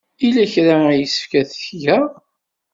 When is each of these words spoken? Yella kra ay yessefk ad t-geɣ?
Yella 0.21 0.45
kra 0.53 0.75
ay 0.87 0.99
yessefk 1.01 1.31
ad 1.39 1.47
t-geɣ? 1.47 2.07